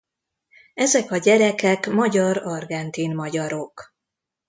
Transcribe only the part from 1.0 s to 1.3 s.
a